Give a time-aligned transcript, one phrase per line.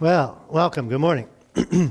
[0.00, 0.88] Well, welcome.
[0.88, 1.28] Good morning.
[1.56, 1.90] uh,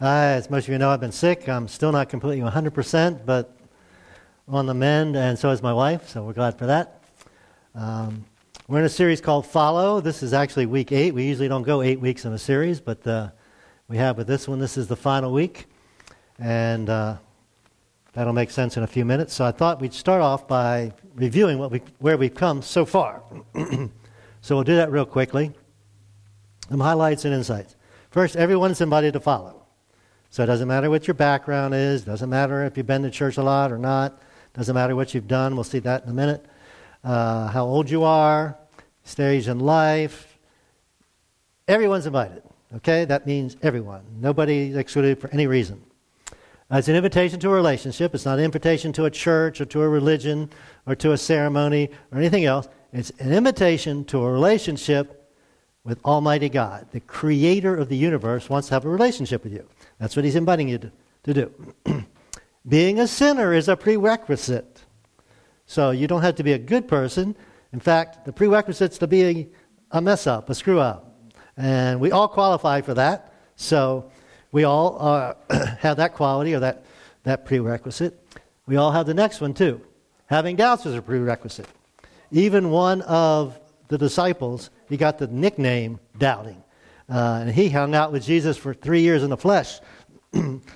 [0.00, 1.48] as most of you know, I've been sick.
[1.48, 3.56] I'm still not completely 100%, but
[4.46, 7.02] on the mend, and so is my wife, so we're glad for that.
[7.74, 8.24] Um,
[8.68, 10.00] we're in a series called Follow.
[10.00, 11.12] This is actually week eight.
[11.12, 13.30] We usually don't go eight weeks in a series, but uh,
[13.88, 14.60] we have with this one.
[14.60, 15.66] This is the final week,
[16.38, 17.16] and uh,
[18.12, 19.34] that'll make sense in a few minutes.
[19.34, 23.24] So I thought we'd start off by reviewing what we, where we've come so far.
[24.40, 25.52] so we'll do that real quickly.
[26.70, 27.74] Some highlights and insights.
[28.10, 29.66] First, everyone's invited to follow.
[30.30, 33.36] So it doesn't matter what your background is, doesn't matter if you've been to church
[33.36, 34.22] a lot or not,
[34.54, 36.46] doesn't matter what you've done, we'll see that in a minute,
[37.02, 38.56] uh, how old you are,
[39.02, 40.38] stage in life.
[41.66, 42.44] Everyone's invited,
[42.76, 43.04] okay?
[43.04, 44.04] That means everyone.
[44.20, 45.82] Nobody excluded for any reason.
[46.72, 48.14] Uh, it's an invitation to a relationship.
[48.14, 50.50] It's not an invitation to a church or to a religion
[50.86, 52.68] or to a ceremony or anything else.
[52.92, 55.19] It's an invitation to a relationship
[55.84, 56.86] with Almighty God.
[56.92, 59.66] The creator of the universe wants to have a relationship with you.
[59.98, 60.92] That's what he's inviting you to,
[61.24, 61.74] to do.
[62.68, 64.84] Being a sinner is a prerequisite.
[65.66, 67.36] So you don't have to be a good person.
[67.72, 69.50] In fact, the prerequisites to being
[69.90, 71.14] a mess up, a screw up.
[71.56, 73.32] And we all qualify for that.
[73.56, 74.10] So
[74.52, 76.84] we all uh, are, have that quality or that,
[77.22, 78.18] that prerequisite.
[78.66, 79.80] We all have the next one too.
[80.26, 81.68] Having doubts is a prerequisite.
[82.30, 86.62] Even one of the disciples, he got the nickname Doubting.
[87.08, 89.80] Uh, and he hung out with Jesus for three years in the flesh.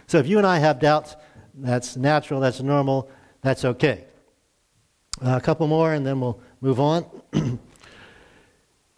[0.07, 1.15] so if you and I have doubts,
[1.55, 3.11] that's natural, that's normal,
[3.43, 4.07] that's okay.
[5.25, 7.07] Uh, a couple more, and then we'll move on.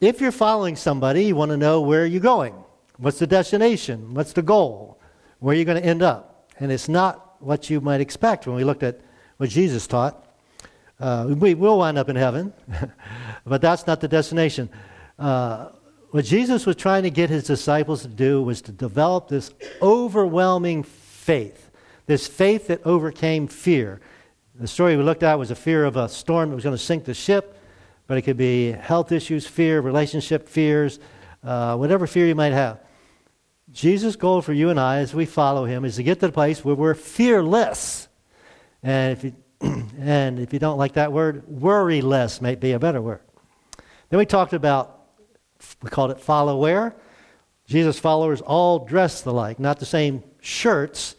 [0.01, 2.55] if you're following somebody, you want to know where you're going.
[2.97, 4.15] What's the destination?
[4.15, 4.99] What's the goal?
[5.41, 6.51] Where are you going to end up?
[6.59, 9.01] And it's not what you might expect when we looked at
[9.37, 10.25] what Jesus taught.
[10.99, 12.55] Uh, we will wind up in heaven,
[13.45, 14.71] but that's not the destination.
[15.19, 15.69] Uh,
[16.11, 19.51] what Jesus was trying to get his disciples to do was to develop this
[19.83, 21.71] overwhelming faith,
[22.07, 24.01] this faith that overcame fear.
[24.55, 26.83] The story we looked at was a fear of a storm that was going to
[26.83, 27.59] sink the ship,
[28.07, 30.99] but it could be health issues, fear, relationship fears,
[31.43, 32.81] uh, whatever fear you might have.
[33.73, 36.33] Jesus' goal for you and I as we follow him is to get to the
[36.33, 38.09] place where we're fearless.
[38.83, 39.35] And if you
[39.99, 43.21] and if you don't like that word, worry less might be a better word.
[44.11, 44.96] Then we talked about,
[45.83, 46.95] we called it follow where.
[47.67, 51.17] Jesus' followers all dress alike, not the same shirts,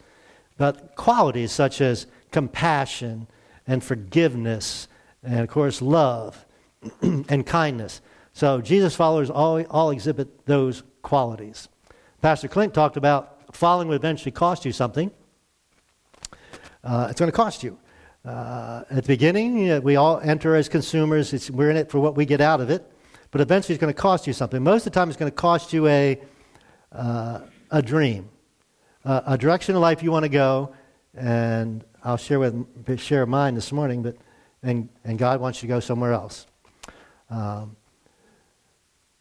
[0.56, 3.26] but qualities such as compassion
[3.66, 4.88] and forgiveness,
[5.22, 6.46] and of course, love
[7.02, 8.00] and kindness.
[8.32, 11.68] So Jesus' followers all, all exhibit those qualities.
[12.22, 15.10] Pastor Clint talked about following will eventually cost you something.
[16.82, 17.78] Uh, it's going to cost you.
[18.24, 21.32] Uh, at the beginning, know, we all enter as consumers.
[21.32, 22.90] It's, we're in it for what we get out of it.
[23.30, 24.62] But eventually, it's going to cost you something.
[24.62, 26.20] Most of the time, it's going to cost you a,
[26.92, 27.40] uh,
[27.70, 28.28] a dream,
[29.04, 30.74] uh, a direction in life you want to go.
[31.14, 34.16] And I'll share, with, share mine this morning, but,
[34.62, 36.46] and, and God wants you to go somewhere else.
[37.28, 37.76] Um,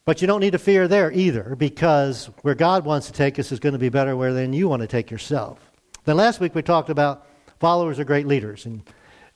[0.06, 3.52] but you don't need to fear there either, because where God wants to take us
[3.52, 5.60] is going to be better where than you want to take yourself.
[6.06, 7.28] Then last week we talked about
[7.60, 8.66] Followers are great leaders.
[8.66, 8.84] And,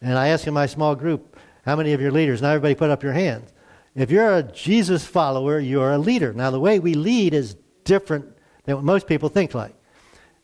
[0.01, 2.41] and I asked in my small group, how many of your leaders?
[2.41, 3.51] Now everybody put up your hands.
[3.95, 6.33] If you're a Jesus follower, you're a leader.
[6.33, 8.25] Now the way we lead is different
[8.63, 9.75] than what most people think like.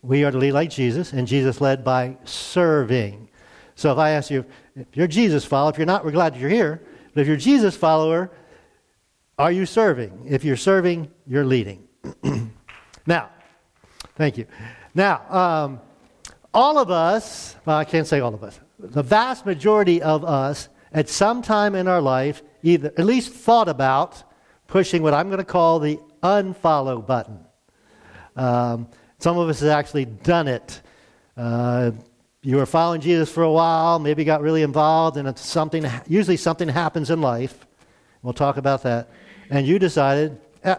[0.02, 3.28] We are to lead like Jesus, and Jesus led by serving.
[3.74, 4.44] So if I ask you,
[4.76, 6.82] if you're a Jesus follower, if you're not, we're glad you're here.
[7.14, 8.30] But if you're a Jesus follower,
[9.38, 10.26] are you serving?
[10.28, 11.88] If you're serving, you're leading.
[13.06, 13.30] now,
[14.16, 14.46] thank you.
[14.94, 15.80] Now, um,
[16.52, 20.68] all of us, well, I can't say all of us, the vast majority of us
[20.92, 24.22] at some time in our life either at least thought about
[24.66, 27.38] pushing what I'm going to call the unfollow button.
[28.36, 28.88] Um,
[29.18, 30.80] some of us have actually done it.
[31.36, 31.92] Uh,
[32.42, 36.68] you were following Jesus for a while, maybe got really involved, and something usually something
[36.68, 37.66] happens in life.
[38.22, 39.08] We'll talk about that.
[39.50, 40.76] And you decided, eh,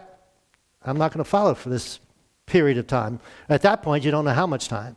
[0.82, 2.00] I'm not going to follow for this
[2.46, 3.20] period of time.
[3.48, 4.96] At that point, you don't know how much time.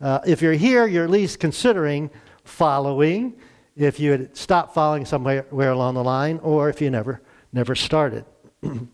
[0.00, 2.10] Uh, if you're here, you're at least considering
[2.44, 3.34] following.
[3.76, 7.20] If you had stopped following somewhere along the line, or if you never
[7.54, 8.24] never started.
[8.62, 8.88] and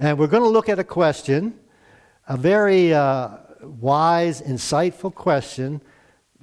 [0.00, 1.58] we're going to look at a question,
[2.28, 3.30] a very uh,
[3.62, 5.82] wise, insightful question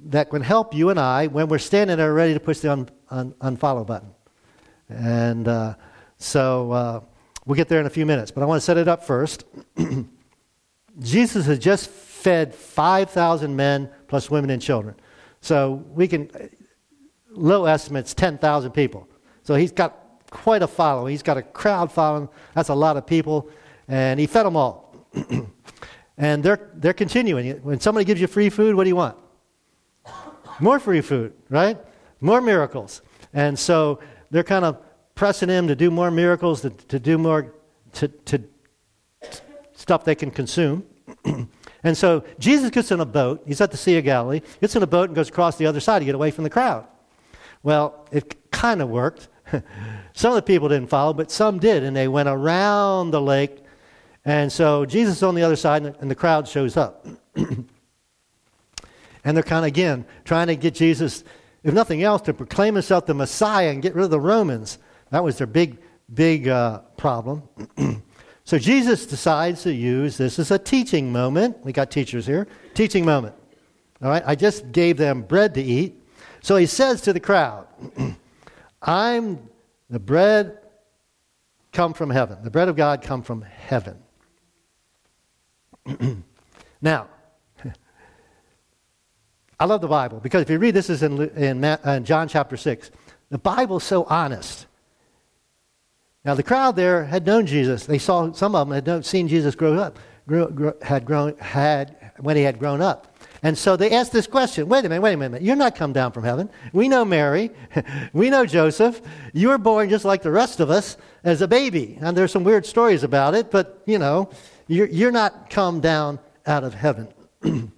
[0.04, 2.90] that can help you and I when we're standing there ready to push the un,
[3.08, 4.10] un, unfollow button.
[4.90, 5.74] And uh,
[6.18, 7.00] so uh,
[7.46, 9.44] we'll get there in a few minutes, but I want to set it up first.
[11.00, 14.96] Jesus has just fed 5,000 men plus women and children.
[15.40, 16.30] So we can,
[17.34, 19.08] low estimates, 10,000 people.
[19.42, 19.98] So he's got
[20.30, 21.10] quite a following.
[21.10, 22.28] He's got a crowd following.
[22.54, 23.48] That's a lot of people.
[23.88, 24.94] And he fed them all.
[26.16, 27.50] and they're, they're continuing.
[27.62, 29.16] When somebody gives you free food, what do you want?
[30.60, 31.78] More free food, right?
[32.20, 33.02] More miracles.
[33.32, 34.00] And so
[34.30, 34.78] they're kind of
[35.14, 37.54] pressing him to do more miracles, to, to do more
[37.94, 38.42] to, to
[39.74, 40.84] stuff they can consume.
[41.84, 43.42] and so Jesus gets in a boat.
[43.46, 45.80] He's at the Sea of Galilee, gets in a boat and goes across the other
[45.80, 46.86] side to get away from the crowd.
[47.62, 49.28] Well, it kind of worked.
[50.14, 53.58] some of the people didn't follow, but some did, and they went around the lake.
[54.24, 57.06] And so Jesus is on the other side, and the crowd shows up.
[57.36, 57.66] and
[59.24, 61.24] they're kind of, again, trying to get Jesus,
[61.62, 64.78] if nothing else, to proclaim himself the Messiah and get rid of the Romans.
[65.10, 65.78] That was their big,
[66.12, 67.42] big uh, problem.
[68.44, 71.64] so Jesus decides to use this as a teaching moment.
[71.64, 72.46] We got teachers here.
[72.74, 73.34] Teaching moment.
[74.02, 76.01] All right, I just gave them bread to eat.
[76.42, 77.66] So he says to the crowd,
[78.82, 79.48] I'm
[79.88, 80.58] the bread
[81.72, 82.38] come from heaven.
[82.42, 83.96] The bread of God come from heaven.
[86.82, 87.08] now,
[89.60, 92.28] I love the Bible because if you read this is in, in, uh, in John
[92.28, 92.90] chapter 6.
[93.30, 94.66] The Bible's so honest.
[96.24, 97.86] Now the crowd there had known Jesus.
[97.86, 101.36] They saw some of them had known, seen Jesus grow up, grew, grew, had grown
[101.38, 103.11] had when he had grown up.
[103.44, 105.42] And so they asked this question wait a minute, wait a minute.
[105.42, 106.48] You're not come down from heaven.
[106.72, 107.50] We know Mary.
[108.12, 109.00] we know Joseph.
[109.32, 111.98] You were born just like the rest of us as a baby.
[112.00, 114.30] And there's some weird stories about it, but you know,
[114.68, 117.08] you're, you're not come down out of heaven.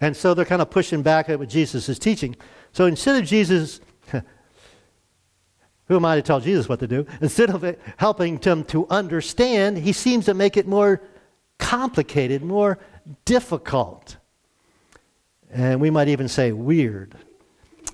[0.00, 2.36] and so they're kind of pushing back at what Jesus is teaching.
[2.72, 3.80] So instead of Jesus,
[4.12, 7.06] who am I to tell Jesus what to do?
[7.20, 11.02] Instead of helping them to understand, he seems to make it more
[11.58, 12.78] complicated, more
[13.24, 14.16] difficult
[15.52, 17.14] and we might even say weird.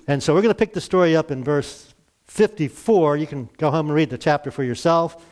[0.07, 1.93] And so we're going to pick the story up in verse
[2.25, 3.17] 54.
[3.17, 5.25] You can go home and read the chapter for yourself.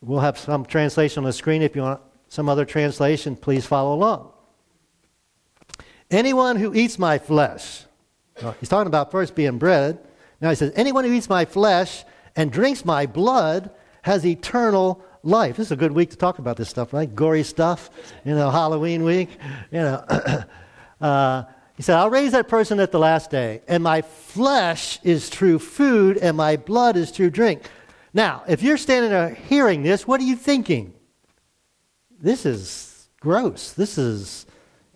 [0.00, 1.62] We'll have some translation on the screen.
[1.62, 4.32] If you want some other translation, please follow along.
[6.10, 7.84] Anyone who eats my flesh,
[8.42, 9.98] well, he's talking about first being bread.
[10.40, 12.04] Now he says, Anyone who eats my flesh
[12.36, 13.70] and drinks my blood
[14.02, 15.56] has eternal life.
[15.56, 17.12] This is a good week to talk about this stuff, right?
[17.12, 17.90] Gory stuff,
[18.24, 19.28] you know, Halloween week,
[19.70, 20.04] you know.
[21.00, 21.44] uh,
[21.80, 25.58] he said, I'll raise that person at the last day, and my flesh is true
[25.58, 27.62] food, and my blood is true drink.
[28.12, 30.92] Now, if you're standing there hearing this, what are you thinking?
[32.20, 33.72] This is gross.
[33.72, 34.44] This is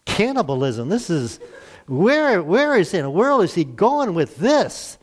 [0.05, 0.91] cannibalism.
[0.91, 1.41] This is
[1.87, 4.99] where where is in the world is he going with this?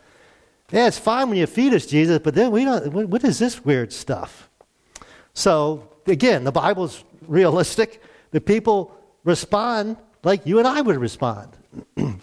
[0.70, 2.92] Yeah, it's fine when you feed us, Jesus, but then we don't.
[2.92, 4.48] what is this weird stuff?
[5.34, 8.00] So again, the Bible's realistic.
[8.30, 11.58] The people respond like you and I would respond.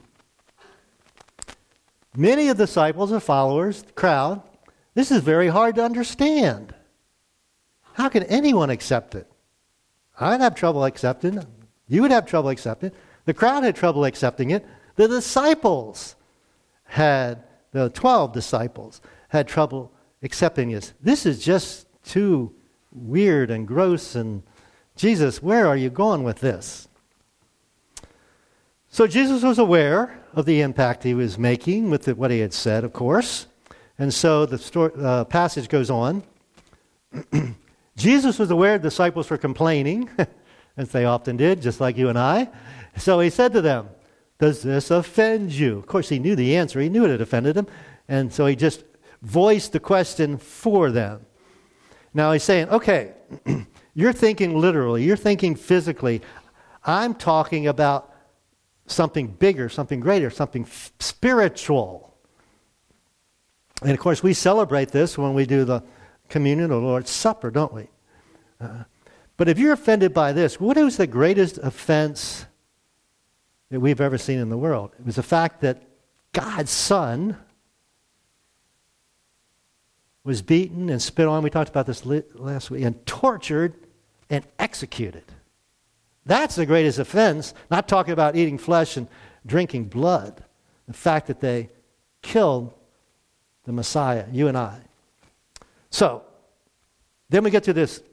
[2.16, 4.42] Many of the disciples or followers, the crowd,
[4.94, 6.74] this is very hard to understand.
[7.94, 9.32] How can anyone accept it?
[10.20, 11.46] I'd have trouble accepting it.
[11.88, 12.96] You would have trouble accepting it.
[13.26, 14.66] The crowd had trouble accepting it.
[14.96, 16.16] The disciples
[16.84, 20.94] had, the 12 disciples, had trouble accepting this.
[21.02, 22.54] This is just too
[22.92, 24.16] weird and gross.
[24.16, 24.44] And
[24.98, 26.89] Jesus, where are you going with this?
[28.92, 32.54] So Jesus was aware of the impact he was making with the, what he had
[32.54, 33.46] said, of course.
[34.00, 36.24] And so the story, uh, passage goes on.
[37.96, 40.10] Jesus was aware the disciples were complaining,
[40.78, 42.50] as they often did, just like you and I.
[42.98, 43.90] So he said to them,
[44.40, 45.78] Does this offend you?
[45.78, 46.80] Of course, he knew the answer.
[46.80, 47.68] He knew it had offended him.
[48.08, 48.84] And so he just
[49.22, 51.26] voiced the question for them.
[52.14, 53.14] Now he's saying, Okay,
[53.94, 56.22] you're thinking literally, you're thinking physically.
[56.84, 58.10] I'm talking about
[58.92, 62.14] something bigger, something greater, something f- spiritual.
[63.82, 65.84] And of course, we celebrate this when we do the
[66.28, 67.88] communion or Lord's Supper, don't we?
[68.60, 68.84] Uh,
[69.38, 72.46] but if you're offended by this, what is the greatest offense
[73.70, 74.92] that we've ever seen in the world?
[75.00, 75.82] It was the fact that
[76.34, 77.38] God's Son
[80.24, 81.42] was beaten and spit on.
[81.42, 83.74] We talked about this last week, and tortured
[84.30, 85.24] and executed.
[86.30, 89.08] That's the greatest offense, not talking about eating flesh and
[89.48, 90.44] drinking blood.
[90.86, 91.70] The fact that they
[92.22, 92.72] killed
[93.64, 94.80] the Messiah, you and I.
[95.90, 96.22] So,
[97.30, 98.04] then we get to this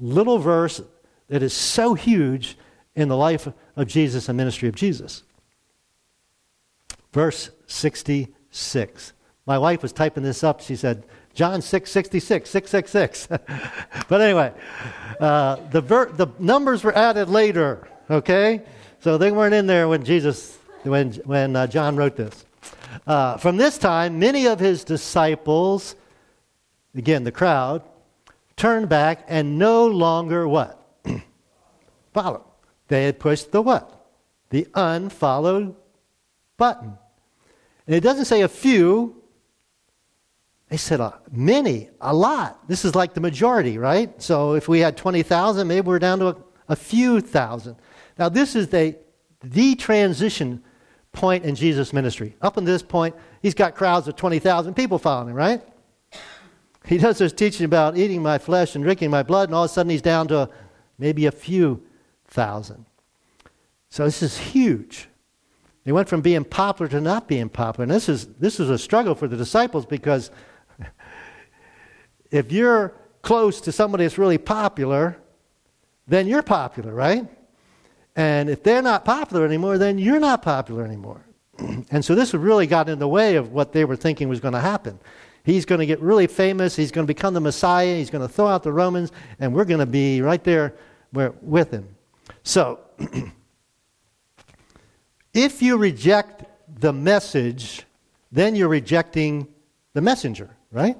[0.00, 0.80] little verse
[1.28, 2.56] that is so huge
[2.94, 5.22] in the life of Jesus and ministry of Jesus.
[7.12, 9.12] Verse 66.
[9.44, 10.62] My wife was typing this up.
[10.62, 11.04] She said,
[11.36, 13.28] John 6, 66, 666.
[14.08, 14.54] but anyway,
[15.20, 18.62] uh, the, ver- the numbers were added later, okay?
[19.00, 22.46] So they weren't in there when Jesus, when, when uh, John wrote this.
[23.06, 25.94] Uh, from this time, many of his disciples,
[26.94, 27.82] again, the crowd,
[28.56, 30.82] turned back and no longer what?
[32.14, 32.46] Follow.
[32.88, 34.06] They had pushed the what?
[34.48, 35.76] The unfollowed
[36.56, 36.96] button.
[37.86, 39.22] And it doesn't say a few.
[40.68, 42.66] They said uh, many, a lot.
[42.68, 44.20] This is like the majority, right?
[44.20, 46.36] So if we had 20,000, maybe we're down to a,
[46.70, 47.76] a few thousand.
[48.18, 48.96] Now, this is the,
[49.44, 50.62] the transition
[51.12, 52.36] point in Jesus' ministry.
[52.42, 55.62] Up until this point, he's got crowds of 20,000 people following him, right?
[56.84, 59.70] He does this teaching about eating my flesh and drinking my blood, and all of
[59.70, 60.48] a sudden he's down to
[60.98, 61.82] maybe a few
[62.26, 62.86] thousand.
[63.88, 65.08] So this is huge.
[65.84, 67.84] They went from being popular to not being popular.
[67.84, 70.30] And this is, this is a struggle for the disciples because
[72.30, 75.16] if you're close to somebody that's really popular,
[76.06, 77.26] then you're popular, right?
[78.14, 81.20] And if they're not popular anymore, then you're not popular anymore.
[81.58, 84.54] and so this really got in the way of what they were thinking was going
[84.54, 84.98] to happen.
[85.44, 86.74] He's going to get really famous.
[86.74, 87.96] He's going to become the Messiah.
[87.96, 90.74] He's going to throw out the Romans, and we're going to be right there
[91.12, 91.88] with him.
[92.42, 92.80] So,
[95.34, 96.44] if you reject
[96.80, 97.84] the message,
[98.32, 99.46] then you're rejecting
[99.92, 100.96] the messenger, right?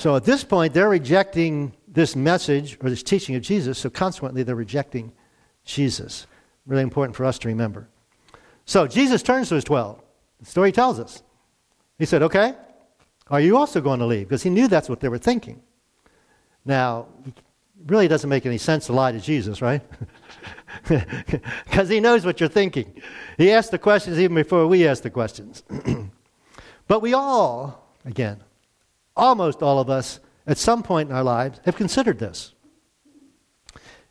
[0.00, 4.42] So at this point, they're rejecting this message or this teaching of Jesus, so consequently,
[4.42, 5.12] they're rejecting
[5.66, 6.26] Jesus.
[6.64, 7.86] Really important for us to remember.
[8.64, 10.00] So Jesus turns to his 12.
[10.38, 11.22] The story tells us.
[11.98, 12.54] He said, Okay,
[13.28, 14.26] are you also going to leave?
[14.26, 15.60] Because he knew that's what they were thinking.
[16.64, 17.08] Now,
[17.86, 19.82] really doesn't make any sense to lie to Jesus, right?
[20.88, 23.02] Because he knows what you're thinking.
[23.36, 25.62] He asked the questions even before we asked the questions.
[26.88, 28.42] but we all, again,
[29.16, 32.54] almost all of us, at some point in our lives, have considered this.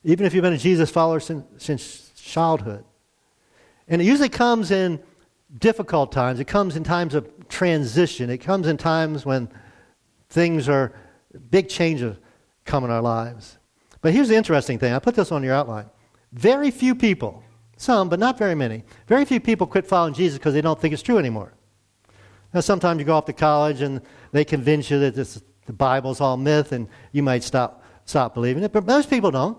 [0.03, 2.84] Even if you've been a Jesus follower since, since childhood.
[3.88, 5.01] And it usually comes in
[5.58, 6.39] difficult times.
[6.39, 8.29] It comes in times of transition.
[8.29, 9.50] It comes in times when
[10.29, 10.94] things are,
[11.50, 12.18] big changes
[12.65, 13.58] come in our lives.
[14.01, 14.94] But here's the interesting thing.
[14.94, 15.88] I put this on your outline.
[16.32, 17.44] Very few people,
[17.77, 20.94] some, but not very many, very few people quit following Jesus because they don't think
[20.94, 21.53] it's true anymore.
[22.53, 24.01] Now, sometimes you go off to college and
[24.32, 28.63] they convince you that this, the Bible's all myth and you might stop, stop believing
[28.63, 29.58] it, but most people don't.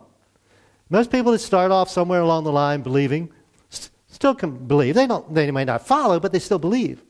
[0.89, 3.31] Most people that start off somewhere along the line believing
[3.69, 4.97] st- still can believe.
[4.97, 7.05] They, don't, they may not follow, but they still believe.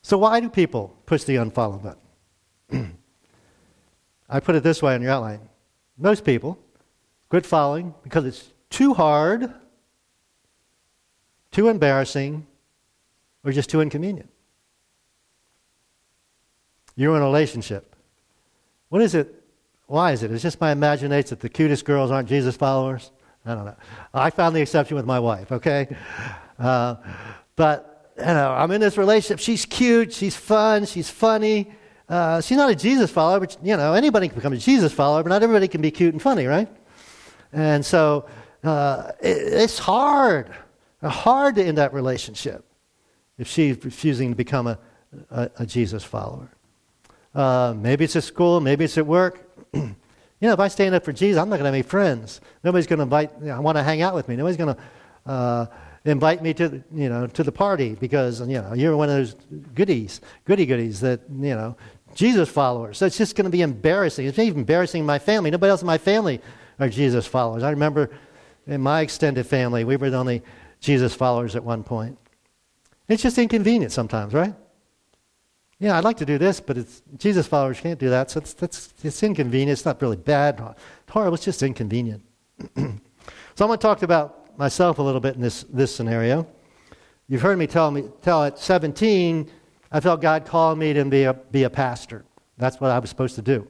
[0.00, 1.96] So, why do people push the unfollow
[2.70, 2.98] button?
[4.28, 5.40] I put it this way on your outline.
[5.98, 6.58] Most people
[7.28, 9.52] quit following because it's too hard,
[11.50, 12.46] too embarrassing,
[13.44, 14.30] or just too inconvenient.
[16.96, 17.96] You're in a relationship.
[18.88, 19.42] What is it?
[19.86, 20.30] Why is it?
[20.30, 23.10] It's just my imagination that the cutest girls aren't Jesus followers.
[23.44, 23.76] I don't know.
[24.14, 25.88] I found the exception with my wife, okay?
[26.58, 26.96] Uh,
[27.56, 29.40] but you know, I'm in this relationship.
[29.40, 30.12] She's cute.
[30.12, 30.86] She's fun.
[30.86, 31.72] She's funny.
[32.08, 35.22] Uh, she's not a Jesus follower, but you know, anybody can become a Jesus follower,
[35.22, 36.68] but not everybody can be cute and funny, right?
[37.52, 38.26] And so
[38.62, 40.54] uh, it, it's hard,
[41.02, 42.64] hard to end that relationship
[43.38, 44.78] if she's refusing to become a,
[45.30, 46.50] a, a Jesus follower.
[47.34, 49.48] Uh, maybe it's at school, maybe it's at work.
[49.72, 49.94] you
[50.40, 52.40] know, if I stand up for Jesus, I'm not going to any friends.
[52.62, 54.36] Nobody's going to invite, you know, want to hang out with me.
[54.36, 54.82] Nobody's going to
[55.30, 55.66] uh,
[56.04, 59.16] invite me to the, you know to the party because you know you're one of
[59.16, 59.34] those
[59.74, 61.76] goodies, goody goodies that you know
[62.14, 62.98] Jesus followers.
[62.98, 64.26] So it's just going to be embarrassing.
[64.26, 65.50] It's even embarrassing in my family.
[65.50, 66.40] Nobody else in my family
[66.78, 67.62] are Jesus followers.
[67.62, 68.10] I remember
[68.66, 70.42] in my extended family, we were the only
[70.80, 72.18] Jesus followers at one point.
[73.12, 74.54] It's just inconvenient sometimes, right?
[75.78, 78.54] Yeah, I'd like to do this, but it's Jesus followers can't do that, so it's,
[78.54, 79.72] that's, it's inconvenient.
[79.72, 80.62] It's not really bad,
[81.10, 81.34] horrible.
[81.34, 82.22] It's just inconvenient.
[82.58, 83.00] so I'm
[83.58, 86.46] going to talk about myself a little bit in this, this scenario.
[87.28, 89.50] You've heard me tell, me tell at 17,
[89.90, 92.24] I felt God called me to be a, be a pastor.
[92.56, 93.68] That's what I was supposed to do.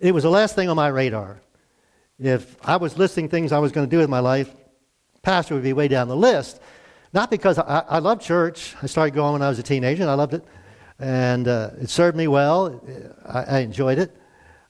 [0.00, 1.40] It was the last thing on my radar.
[2.18, 4.50] If I was listing things I was going to do with my life,
[5.22, 6.60] pastor would be way down the list.
[7.14, 8.74] Not because I, I love church.
[8.82, 10.44] I started going when I was a teenager, and I loved it.
[10.98, 12.82] And uh, it served me well.
[13.24, 14.16] I, I enjoyed it.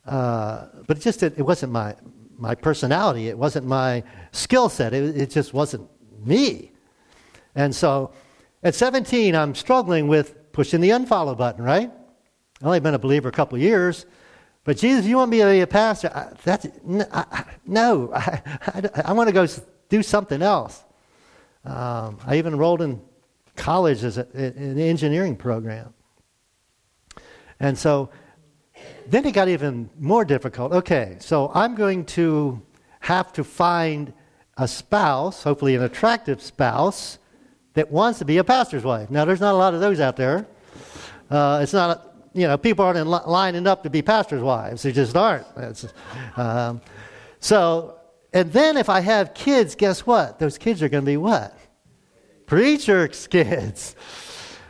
[0.06, 1.96] Uh, but it just it, it wasn't my,
[2.36, 3.28] my personality.
[3.28, 4.92] It wasn't my skill set.
[4.92, 5.88] It, it just wasn't
[6.22, 6.72] me.
[7.54, 8.12] And so
[8.62, 11.90] at 17, I'm struggling with pushing the unfollow button, right?
[12.60, 14.04] I've only been a believer a couple years.
[14.64, 16.10] But Jesus, you want me to be a pastor?
[16.14, 19.46] I, that's, no, I, I, I want to go
[19.88, 20.84] do something else.
[21.64, 23.00] Um, I even enrolled in
[23.56, 25.94] college as a, an engineering program.
[27.60, 28.10] And so
[29.06, 30.72] then it got even more difficult.
[30.72, 32.60] Okay, so I'm going to
[33.00, 34.12] have to find
[34.56, 37.18] a spouse, hopefully an attractive spouse,
[37.74, 39.10] that wants to be a pastor's wife.
[39.10, 40.46] Now, there's not a lot of those out there.
[41.30, 44.82] Uh, it's not you know, people aren't li- lining up to be pastors' wives.
[44.82, 45.46] They just aren't.
[46.36, 46.80] Um,
[47.38, 47.96] so,
[48.34, 50.40] and then if I have kids, guess what?
[50.40, 51.56] Those kids are going to be what?
[52.46, 53.94] Preacher's kids.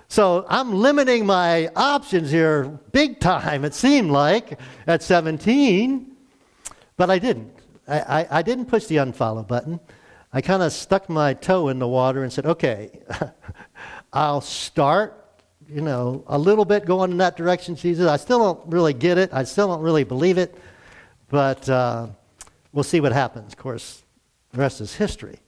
[0.06, 6.14] So I'm limiting my options here big time, it seemed like, at 17.
[6.98, 7.52] But I didn't.
[7.88, 9.80] I, I, I didn't push the unfollow button.
[10.30, 13.00] I kind of stuck my toe in the water and said, okay,
[14.12, 18.08] I'll start, you know, a little bit going in that direction, Jesus.
[18.08, 19.30] I still don't really get it.
[19.32, 20.54] I still don't really believe it.
[21.28, 22.08] But uh,
[22.74, 23.52] we'll see what happens.
[23.52, 24.02] Of course,
[24.52, 25.38] the rest is history.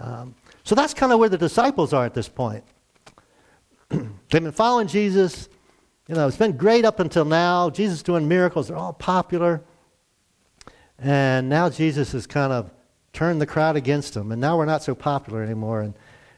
[0.00, 2.62] Um, so that's kind of where the disciples are at this point.
[3.88, 5.48] They've been following Jesus.
[6.06, 7.70] You know, it's been great up until now.
[7.70, 8.68] Jesus doing miracles.
[8.68, 9.62] They're all popular.
[10.98, 12.70] And now Jesus has kind of
[13.12, 14.30] turned the crowd against him.
[14.30, 15.80] And now we're not so popular anymore.
[15.80, 15.94] And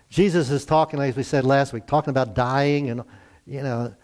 [0.08, 2.90] Jesus is talking, as we said last week, talking about dying.
[2.90, 3.02] And,
[3.44, 3.94] you know,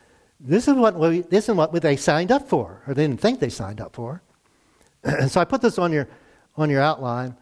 [0.40, 3.40] this is what, we, this is what they signed up for, or they didn't think
[3.40, 4.22] they signed up for.
[5.04, 6.08] And so I put this on your,
[6.56, 7.36] on your outline.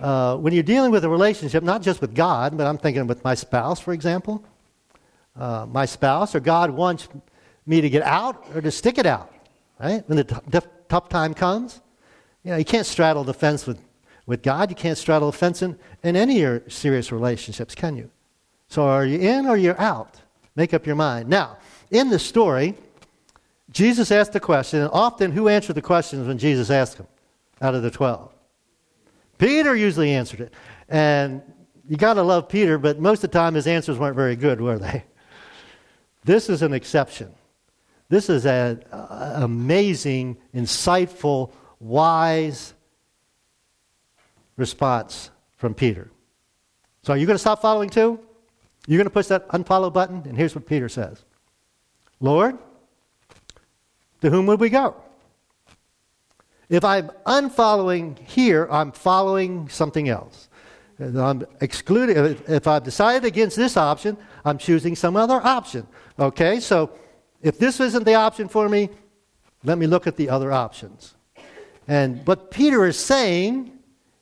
[0.00, 3.22] Uh, when you're dealing with a relationship, not just with God, but I'm thinking with
[3.22, 4.42] my spouse, for example,
[5.36, 7.08] uh, my spouse or God wants
[7.66, 9.32] me to get out or to stick it out,
[9.78, 10.06] right?
[10.08, 11.80] When the t- tough time comes,
[12.42, 13.80] you know, you can't straddle the fence with,
[14.26, 14.70] with God.
[14.70, 18.10] You can't straddle the fence in, in any of your serious relationships, can you?
[18.68, 20.20] So are you in or you're out?
[20.56, 21.28] Make up your mind.
[21.28, 21.58] Now,
[21.90, 22.74] in the story,
[23.70, 27.06] Jesus asked the question, and often who answered the questions when Jesus asked them
[27.60, 28.32] out of the 12?
[29.38, 30.54] Peter usually answered it.
[30.88, 31.40] And
[31.88, 34.60] you got to love Peter, but most of the time his answers weren't very good,
[34.60, 35.04] were they?
[36.24, 37.32] This is an exception.
[38.08, 42.74] This is an amazing, insightful, wise
[44.56, 46.10] response from Peter.
[47.02, 48.20] So, are you going to stop following too?
[48.86, 50.22] You're going to push that unfollow button?
[50.26, 51.24] And here's what Peter says
[52.20, 52.58] Lord,
[54.20, 54.94] to whom would we go?
[56.68, 60.48] If I'm unfollowing here, I'm following something else.
[61.00, 65.86] I'm excluding, if I've decided against this option, I'm choosing some other option.
[66.18, 66.92] Okay, so
[67.42, 68.90] if this isn't the option for me,
[69.64, 71.14] let me look at the other options.
[71.88, 73.72] And what Peter is saying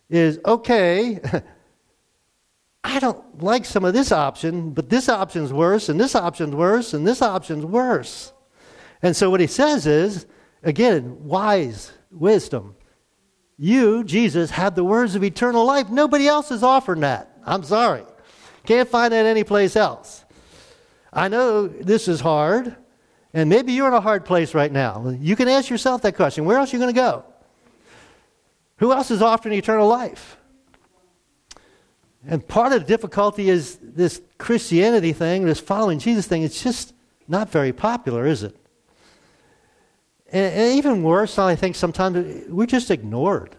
[0.09, 1.21] is okay,
[2.85, 6.95] I don't like some of this option, but this option's worse, and this option's worse,
[6.95, 8.33] and this option's worse.
[9.03, 10.27] And so what he says is,
[10.63, 12.75] again, wise wisdom.
[13.57, 15.89] You, Jesus, have the words of eternal life.
[15.89, 17.37] Nobody else is offering that.
[17.45, 18.05] I'm sorry.
[18.65, 20.25] Can't find that anyplace else.
[21.13, 22.77] I know this is hard,
[23.33, 25.09] and maybe you're in a hard place right now.
[25.21, 27.25] You can ask yourself that question where else are you going to go?
[28.77, 30.37] Who else is offering eternal life?
[32.27, 36.93] And part of the difficulty is this Christianity thing, this following Jesus thing, it's just
[37.27, 38.57] not very popular, is it?
[40.31, 43.57] And, and even worse, I think sometimes we're just ignored.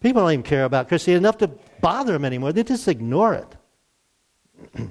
[0.00, 1.48] People don't even care about Christianity enough to
[1.80, 2.52] bother them anymore.
[2.52, 3.56] They just ignore it.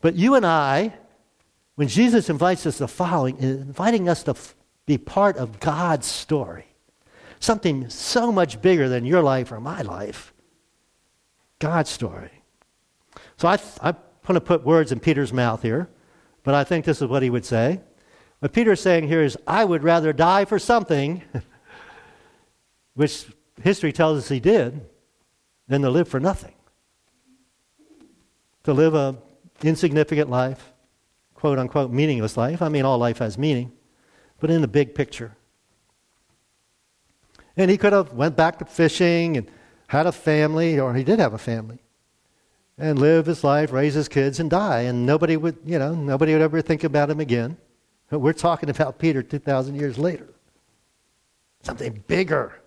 [0.00, 0.94] but you and I,
[1.74, 4.54] when Jesus invites us to following, inviting us to f-
[4.86, 6.66] be part of God's story,
[7.40, 10.32] something so much bigger than your life or my life,
[11.58, 12.30] God's story.
[13.36, 15.88] So I, th- I'm going to put words in Peter's mouth here,
[16.44, 17.80] but I think this is what he would say.
[18.40, 21.22] What Peter's saying here is, I would rather die for something,
[22.94, 23.26] which
[23.62, 24.86] history tells us he did,
[25.68, 26.54] than to live for nothing.
[28.64, 29.16] To live a
[29.62, 30.72] insignificant life,
[31.34, 32.60] quote unquote meaningless life.
[32.60, 33.72] I mean, all life has meaning,
[34.38, 35.36] but in the big picture.
[37.56, 39.50] And he could have went back to fishing and
[39.86, 41.78] had a family, or he did have a family,
[42.76, 46.32] and live his life, raise his kids, and die, and nobody would, you know, nobody
[46.32, 47.56] would ever think about him again.
[48.10, 50.28] We're talking about Peter 2,000 years later.
[51.62, 52.60] Something bigger.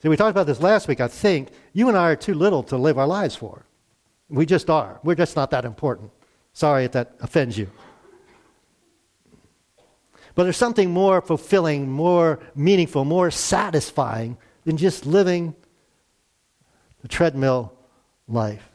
[0.00, 1.00] See, we talked about this last week.
[1.00, 3.64] I think you and I are too little to live our lives for.
[4.28, 5.00] We just are.
[5.02, 6.12] We're just not that important.
[6.52, 7.68] Sorry if that offends you.
[10.34, 15.56] But there's something more fulfilling, more meaningful, more satisfying than just living
[17.02, 17.72] the treadmill
[18.28, 18.68] life.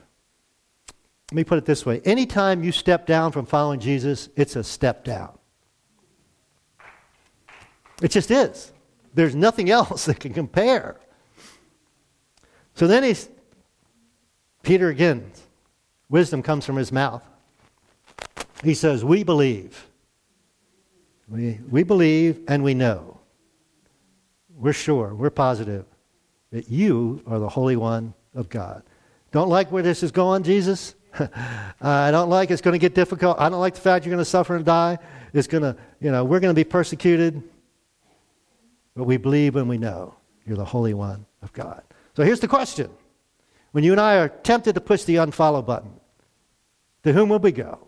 [1.31, 4.63] Let me put it this way anytime you step down from following Jesus, it's a
[4.63, 5.37] step down.
[8.03, 8.71] It just is.
[9.13, 10.97] There's nothing else that can compare.
[12.75, 13.29] So then he's,
[14.61, 15.31] Peter again,
[16.09, 17.23] wisdom comes from his mouth.
[18.63, 19.87] He says, We believe.
[21.29, 23.19] We, we believe and we know.
[24.55, 25.85] We're sure, we're positive
[26.51, 28.83] that you are the Holy One of God.
[29.31, 30.93] Don't like where this is going, Jesus?
[31.81, 33.39] I don't like it's going to get difficult.
[33.39, 34.97] I don't like the fact you're going to suffer and die.
[35.33, 37.41] It's going to, you know, we're going to be persecuted.
[38.95, 41.83] But we believe when we know you're the Holy One of God.
[42.15, 42.89] So here's the question
[43.71, 45.93] When you and I are tempted to push the unfollow button,
[47.03, 47.79] to whom will we go?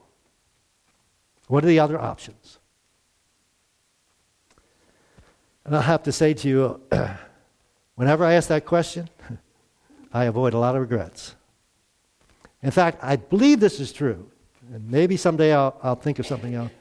[1.47, 2.59] What are the other options?
[5.63, 6.81] And I have to say to you,
[7.95, 9.09] whenever I ask that question,
[10.13, 11.35] I avoid a lot of regrets.
[12.61, 14.29] In fact, I believe this is true.
[14.73, 16.71] And maybe someday I'll, I'll think of something else.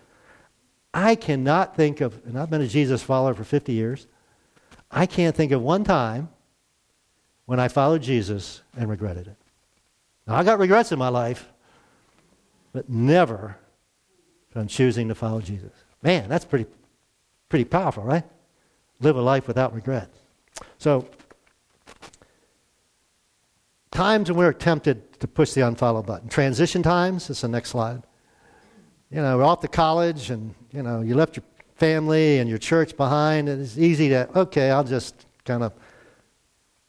[0.92, 4.06] I cannot think of, and I've been a Jesus follower for 50 years,
[4.94, 6.28] I can't think of one time
[7.46, 9.37] when I followed Jesus and regretted it.
[10.26, 11.52] Now, I got regrets in my life,
[12.72, 13.57] but never
[14.50, 15.72] from choosing to follow Jesus.
[16.00, 16.66] Man, that's pretty,
[17.48, 18.22] pretty powerful, right?
[19.00, 20.09] Live a life without regret.
[20.78, 21.09] So,
[23.90, 26.28] times when we're tempted to push the unfollow button.
[26.28, 28.04] Transition times, is the next slide.
[29.11, 31.44] You know, we're off to college and, you know, you left your
[31.76, 33.48] family and your church behind.
[33.48, 35.72] And it's easy to, okay, I'll just kind of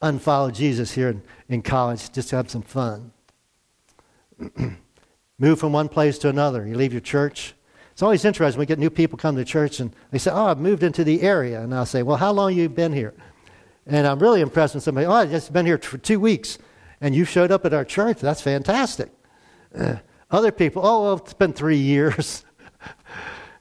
[0.02, 3.12] unfollow Jesus here in, in college just to have some fun.
[5.38, 6.66] Move from one place to another.
[6.66, 7.54] You leave your church.
[7.92, 8.60] It's always interesting.
[8.60, 11.22] We get new people come to church and they say, Oh, I've moved into the
[11.22, 11.62] area.
[11.62, 13.14] And I'll say, Well, how long you been here?
[13.88, 16.58] And I'm really impressed when somebody, Oh, I've just been here for two weeks
[17.02, 18.20] and you showed up at our church.
[18.20, 19.10] That's fantastic.
[20.32, 22.46] Other people, Oh, well, it's been three years.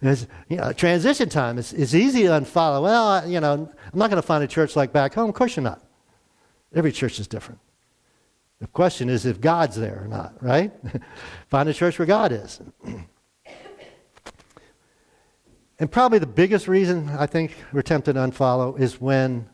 [0.05, 1.59] It's, you know, transition time.
[1.59, 2.83] It's, it's easy to unfollow.
[2.83, 3.53] Well, you know,
[3.93, 5.31] I'm not going to find a church like back home.
[5.31, 5.83] Of course you're not.
[6.75, 7.61] Every church is different.
[8.61, 10.73] The question is if God's there or not, right?
[11.49, 12.61] find a church where God is.
[15.79, 19.49] and probably the biggest reason I think we're tempted to unfollow is when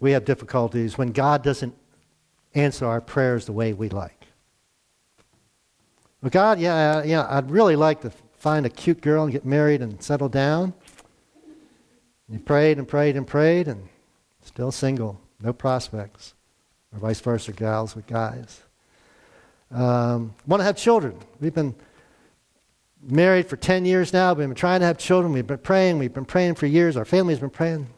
[0.00, 1.76] we have difficulties, when God doesn't
[2.54, 4.21] answer our prayers the way we like.
[6.22, 9.82] Well, God, yeah, yeah, I'd really like to find a cute girl and get married
[9.82, 10.72] and settle down.
[12.28, 13.88] And he prayed and prayed and prayed and
[14.44, 16.34] still single, no prospects,
[16.92, 18.60] or vice versa, gals with guys.
[19.72, 21.16] Um, want to have children.
[21.40, 21.74] We've been
[23.02, 24.32] married for 10 years now.
[24.32, 25.32] We've been trying to have children.
[25.32, 25.98] We've been praying.
[25.98, 26.96] We've been praying for years.
[26.96, 27.88] Our family's been praying.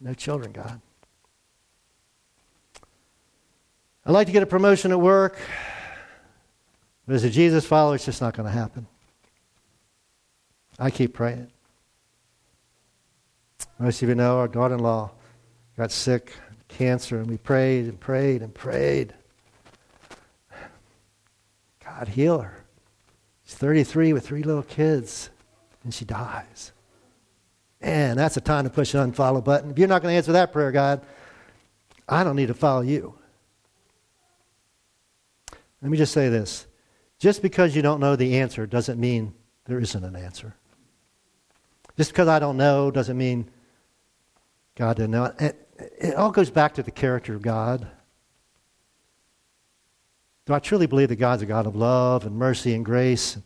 [0.00, 0.80] No children, God.
[4.06, 5.36] I'd like to get a promotion at work.
[7.08, 8.86] But as a Jesus follower, it's just not going to happen.
[10.78, 11.50] I keep praying.
[13.78, 15.12] Most of you know our daughter in law
[15.78, 16.34] got sick,
[16.68, 19.14] cancer, and we prayed and prayed and prayed.
[21.82, 22.62] God, heal her.
[23.46, 25.30] She's 33 with three little kids,
[25.84, 26.72] and she dies.
[27.80, 29.70] Man, that's a time to push an unfollow button.
[29.70, 31.00] If you're not going to answer that prayer, God,
[32.06, 33.14] I don't need to follow you.
[35.80, 36.67] Let me just say this
[37.18, 40.54] just because you don't know the answer doesn't mean there isn't an answer.
[41.96, 43.50] Just because I don't know doesn't mean
[44.76, 45.32] God didn't know.
[45.38, 47.86] It, it all goes back to the character of God.
[50.46, 53.36] Do I truly believe that God's a God of love and mercy and grace?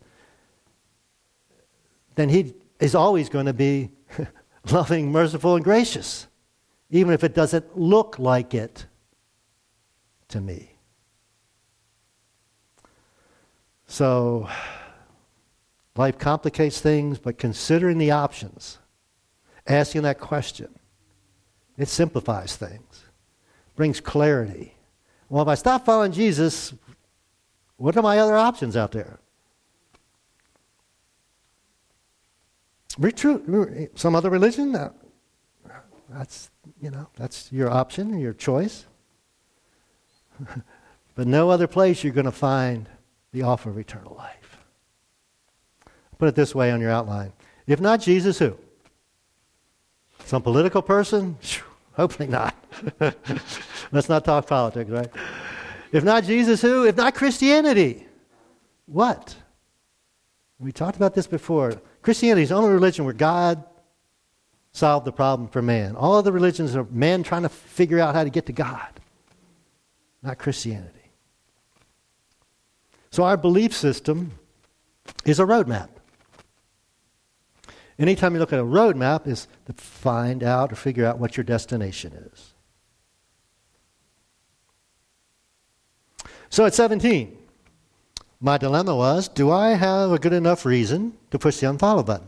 [2.15, 3.91] Then He is always going to be
[4.71, 6.27] loving, merciful, and gracious,
[6.91, 8.85] even if it doesn't look like it
[10.29, 10.72] to me.
[13.93, 14.49] So,
[15.95, 18.79] life complicates things, but considering the options,
[19.67, 20.69] asking that question,
[21.77, 23.03] it simplifies things,
[23.75, 24.73] brings clarity.
[25.29, 26.73] Well, if I stop following Jesus,
[27.77, 29.19] what are my other options out there?
[33.15, 34.75] True, some other religion?
[34.75, 34.89] Uh,
[36.09, 36.49] that's,
[36.81, 38.87] you know, that's your option, your choice.
[41.13, 42.89] but no other place you're going to find
[43.33, 44.59] the offer of eternal life.
[46.17, 47.33] Put it this way on your outline.
[47.67, 48.57] If not Jesus, who?
[50.25, 51.37] Some political person?
[51.93, 52.55] Hopefully not.
[53.91, 55.09] Let's not talk politics, right?
[55.91, 56.85] If not Jesus, who?
[56.85, 58.07] If not Christianity,
[58.85, 59.35] what?
[60.59, 61.81] We talked about this before.
[62.01, 63.63] Christianity is the only religion where God
[64.71, 65.95] solved the problem for man.
[65.95, 68.87] All other religions are man trying to figure out how to get to God,
[70.21, 71.02] not Christianity.
[73.13, 74.31] So our belief system
[75.23, 75.89] is a roadmap.
[77.99, 81.43] Anytime you look at a roadmap is to find out or figure out what your
[81.43, 82.53] destination is.
[86.49, 87.37] So at 17,
[88.41, 92.25] my dilemma was do I have a good enough reason to push the unfollow button?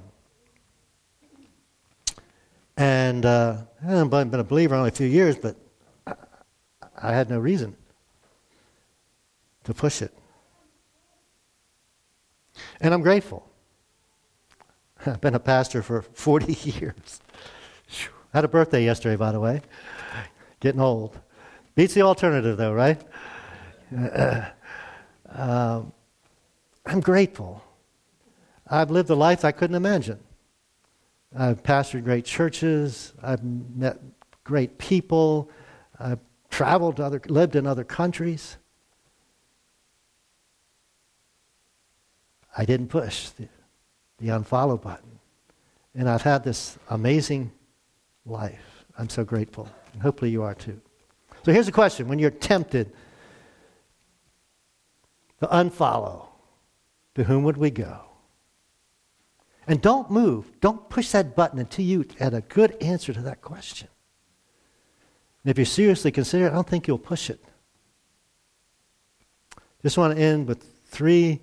[2.78, 5.56] And uh, I've been a believer only a few years, but
[6.06, 6.14] I,
[6.96, 7.76] I had no reason.
[9.64, 10.14] to push it.
[12.82, 13.50] And I'm grateful.
[15.06, 17.22] I've been a pastor for 40 years.
[18.34, 19.62] I had a birthday yesterday, by the way.
[20.60, 21.18] Getting old.
[21.76, 23.02] Beats the alternative, though, right?
[25.36, 25.82] Uh,
[26.86, 27.62] I'm grateful.
[28.70, 30.20] I've lived a life I couldn't imagine.
[31.38, 33.14] I've pastored great churches.
[33.22, 34.00] I've met
[34.46, 35.50] great people.
[36.00, 38.56] I've traveled to other, lived in other countries.
[42.58, 43.48] I didn't push the,
[44.20, 45.20] the unfollow button.
[45.94, 47.52] And I've had this amazing
[48.26, 48.86] life.
[48.98, 49.70] I'm so grateful.
[49.94, 50.80] And hopefully you are too.
[51.44, 52.92] So here's the question when you're tempted
[55.40, 56.28] to unfollow,
[57.16, 58.02] to whom would we go?
[59.68, 60.52] And don't move.
[60.62, 63.88] Don't push that button until you had a good answer to that question.
[65.44, 67.44] And if you seriously consider it, I don't think you'll push it.
[69.82, 71.42] Just want to end with three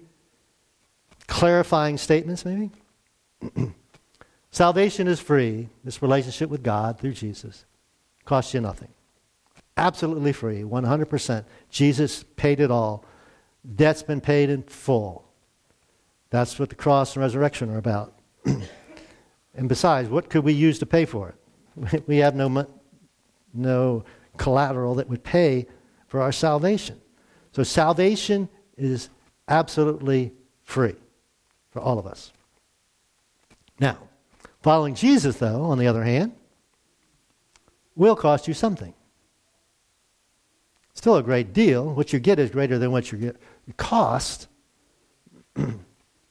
[1.26, 2.70] clarifying statements, maybe.
[4.50, 7.64] Salvation is free, this relationship with God through Jesus.
[8.24, 8.88] Costs you nothing.
[9.76, 11.44] Absolutely free, 100%.
[11.70, 13.04] Jesus paid it all.
[13.74, 15.24] Debt's been paid in full.
[16.30, 18.18] That's what the cross and resurrection are about.
[18.44, 22.06] and besides, what could we use to pay for it?
[22.06, 22.66] we have no,
[23.54, 24.04] no
[24.36, 25.66] collateral that would pay
[26.08, 27.00] for our salvation.
[27.52, 29.08] So salvation is
[29.48, 30.32] absolutely
[30.62, 30.96] free
[31.72, 32.32] for all of us.
[33.80, 33.98] Now,
[34.62, 36.32] following Jesus, though, on the other hand,
[37.96, 38.94] will cost you something.
[40.94, 41.92] Still a great deal.
[41.92, 43.36] What you get is greater than what you get
[43.76, 44.48] cost,
[45.54, 45.64] but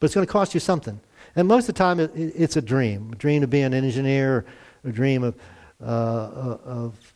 [0.00, 1.00] it's going to cost you something.
[1.34, 4.44] And most of the time, it, it's a dream a dream of being an engineer,
[4.84, 5.36] a dream of,
[5.82, 7.14] uh, of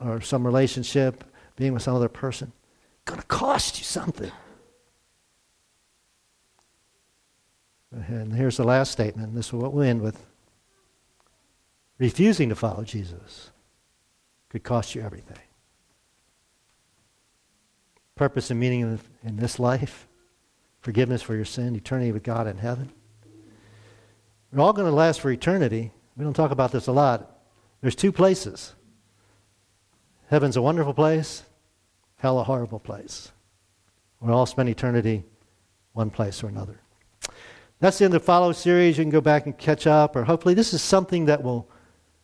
[0.00, 1.24] or some relationship,
[1.56, 2.52] being with some other person.
[3.02, 4.30] It's going to cost you something.
[7.90, 9.34] And here's the last statement.
[9.34, 10.24] This is what we'll end with.
[11.98, 13.50] Refusing to follow Jesus
[14.48, 15.38] could cost you everything.
[18.14, 20.08] Purpose and meaning in, this life,
[20.80, 22.90] forgiveness for your sin, eternity with God in heaven.
[24.52, 25.92] We're all going to last for eternity.
[26.16, 27.38] We don't talk about this a lot.
[27.80, 28.74] There's two places.
[30.30, 31.44] Heaven's a wonderful place,
[32.16, 33.30] hell a horrible place.
[34.20, 35.24] We'll all spend eternity
[35.92, 36.80] one place or another.
[37.80, 38.98] That's the end of the follow series.
[38.98, 41.68] You can go back and catch up, or hopefully, this is something that will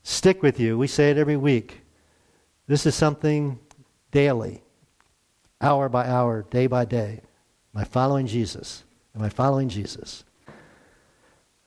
[0.03, 0.77] stick with you.
[0.77, 1.83] We say it every week.
[2.67, 3.61] This is something
[4.11, 4.63] daily,
[5.61, 7.21] hour by hour, day by day.
[7.75, 8.83] Am I following Jesus?
[9.15, 10.25] Am I following Jesus?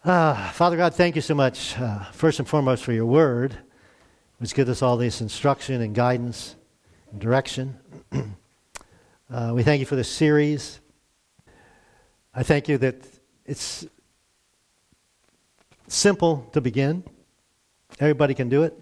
[0.04, 3.58] Ah, Father God, thank you so much, uh, first and foremost, for your word,
[4.39, 6.56] which gives us all this instruction and guidance
[7.12, 7.78] and direction.
[9.32, 10.80] uh, we thank you for this series.
[12.34, 13.16] I thank you that
[13.48, 13.88] it's
[15.88, 17.04] simple to begin.
[18.00, 18.78] Everybody can do it.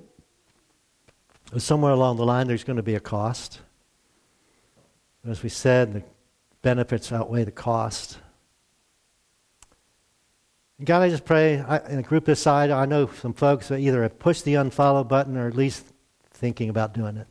[1.54, 3.62] But somewhere along the line, there's going to be a cost.
[5.28, 6.04] As we said, the
[6.62, 8.18] benefits outweigh the cost.
[10.78, 13.68] And God, I just pray I, in a group this size, I know some folks
[13.70, 15.86] that either have pushed the unfollow button or at least
[16.32, 17.28] thinking about doing it.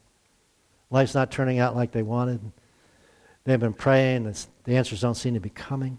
[0.90, 2.40] Life's not turning out like they wanted.
[3.42, 4.32] They've been praying,
[4.64, 5.98] the answers don't seem to be coming.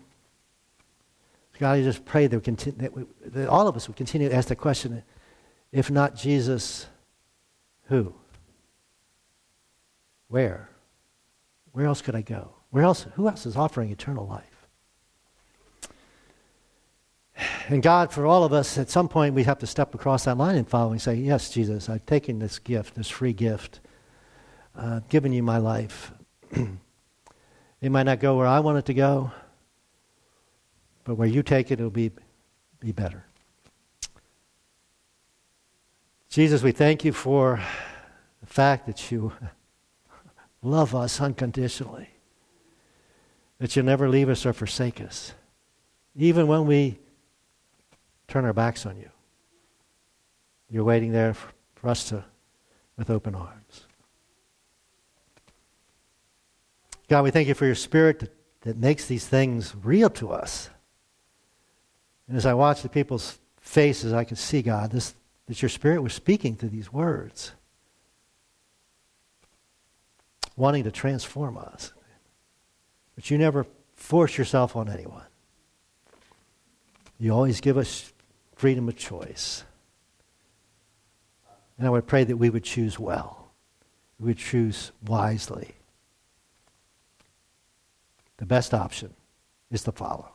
[1.60, 4.36] God, I just pray that, continue, that, we, that all of us would continue to
[4.36, 5.04] ask the question
[5.72, 6.88] if not Jesus,
[7.88, 8.14] who?
[10.28, 10.70] Where?
[11.72, 12.54] Where else could I go?
[12.70, 13.06] Where else?
[13.16, 14.68] Who else is offering eternal life?
[17.68, 20.38] And God, for all of us, at some point we have to step across that
[20.38, 23.80] line and follow and say, Yes, Jesus, I've taken this gift, this free gift,
[24.78, 26.12] uh, given you my life.
[26.52, 29.32] it might not go where I want it to go,
[31.06, 32.12] but where you take it, it'll be,
[32.82, 33.24] be better.
[36.30, 37.62] Jesus, we thank you for
[38.42, 39.32] the fact that you
[40.62, 42.10] love us unconditionally,
[43.60, 45.34] that you never leave us or forsake us,
[46.18, 47.00] even when we
[48.28, 49.10] turn our backs on you.
[50.70, 52.26] You're waiting there for, for us to,
[52.98, 53.86] with open arms.
[57.08, 60.72] God, we thank you for your spirit that, that makes these things real to us.
[62.28, 65.14] And as I watch the people's faces, I can see, God, this,
[65.48, 67.52] that your Spirit was speaking through these words,
[70.56, 71.94] wanting to transform us.
[73.16, 75.24] But you never force yourself on anyone.
[77.20, 78.12] You always give us
[78.56, 79.64] freedom of choice.
[81.78, 83.52] And I would pray that we would choose well,
[84.20, 85.76] we would choose wisely.
[88.38, 89.14] the best option
[89.72, 90.35] is to follow.